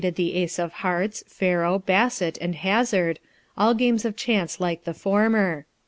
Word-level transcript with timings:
3 0.01 0.09
the 0.09 0.33
Ace 0.33 0.57
of 0.57 0.73
Hearts, 0.81 1.23
Pharaoh, 1.27 1.77
Basset, 1.77 2.35
and 2.41 2.55
Hazard, 2.55 3.19
all 3.55 3.75
games 3.75 4.03
of 4.03 4.15
chance 4.15 4.59
like 4.59 4.83
the 4.83 4.95
former. 4.95 5.67